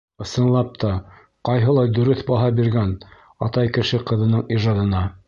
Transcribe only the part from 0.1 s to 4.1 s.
Ысынлап та, ҡайһылай дөрөҫ баһа биргән атай кеше